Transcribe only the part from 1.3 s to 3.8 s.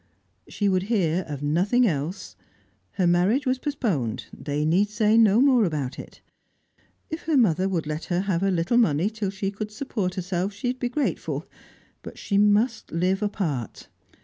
nothing else. Her marriage was